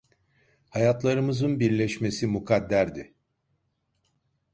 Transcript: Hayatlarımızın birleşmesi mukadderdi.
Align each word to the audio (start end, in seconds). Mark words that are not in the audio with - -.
Hayatlarımızın 0.69 1.59
birleşmesi 1.59 2.27
mukadderdi. 2.27 3.13